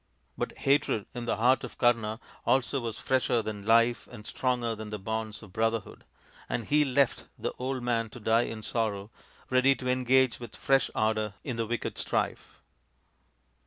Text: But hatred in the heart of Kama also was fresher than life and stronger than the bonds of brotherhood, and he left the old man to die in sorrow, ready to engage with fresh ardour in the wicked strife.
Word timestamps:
But 0.35 0.57
hatred 0.57 1.05
in 1.13 1.25
the 1.25 1.35
heart 1.35 1.63
of 1.63 1.77
Kama 1.77 2.19
also 2.43 2.79
was 2.79 2.97
fresher 2.97 3.43
than 3.43 3.67
life 3.67 4.07
and 4.07 4.25
stronger 4.25 4.73
than 4.73 4.89
the 4.89 4.97
bonds 4.97 5.43
of 5.43 5.53
brotherhood, 5.53 6.05
and 6.49 6.65
he 6.65 6.83
left 6.83 7.27
the 7.37 7.53
old 7.59 7.83
man 7.83 8.09
to 8.09 8.19
die 8.19 8.45
in 8.49 8.63
sorrow, 8.63 9.11
ready 9.51 9.75
to 9.75 9.87
engage 9.87 10.39
with 10.39 10.55
fresh 10.55 10.89
ardour 10.95 11.35
in 11.43 11.57
the 11.57 11.67
wicked 11.67 11.99
strife. 11.99 12.63